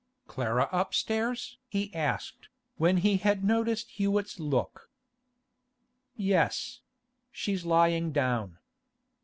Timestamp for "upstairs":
0.71-1.59